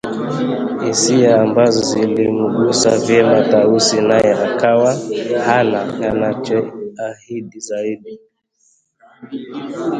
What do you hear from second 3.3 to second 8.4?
Tausi naye akawa hana anachoahidi zaidi